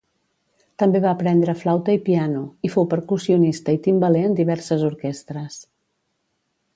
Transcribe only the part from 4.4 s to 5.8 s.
diverses orquestres.